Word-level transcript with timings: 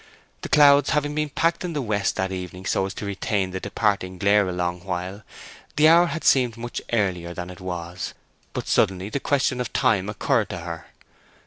The 0.41 0.49
clouds 0.49 0.89
having 0.89 1.13
been 1.13 1.29
packed 1.29 1.63
in 1.63 1.73
the 1.73 1.81
west 1.83 2.15
that 2.15 2.31
evening 2.31 2.65
so 2.65 2.87
as 2.87 2.93
to 2.95 3.05
retain 3.05 3.51
the 3.51 3.59
departing 3.59 4.17
glare 4.17 4.49
a 4.49 4.51
long 4.51 4.83
while, 4.83 5.21
the 5.75 5.87
hour 5.89 6.07
had 6.07 6.23
seemed 6.23 6.57
much 6.57 6.81
earlier 6.91 7.35
than 7.35 7.51
it 7.51 7.61
was. 7.61 8.15
But 8.53 8.67
suddenly 8.67 9.09
the 9.09 9.19
question 9.19 9.61
of 9.61 9.71
time 9.73 10.09
occurred 10.09 10.49
to 10.49 10.57
her. 10.57 10.87